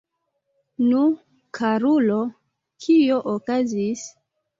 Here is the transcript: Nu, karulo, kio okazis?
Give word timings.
Nu, 0.85 1.01
karulo, 1.57 2.17
kio 2.87 3.19
okazis? 3.35 4.07